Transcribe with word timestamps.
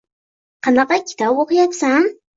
Qanaqa 0.67 0.99
kitob 1.11 1.43
oʻqiyapsan? 1.45 2.11